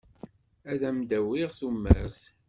Ad 0.71 0.81
am-d-awiɣ 0.89 1.51
tumert. 1.59 2.19